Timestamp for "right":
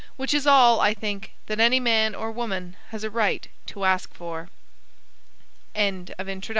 3.11-3.47